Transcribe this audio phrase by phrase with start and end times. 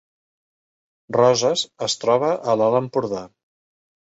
[1.17, 3.25] Roses es troba a l’Alt Empordà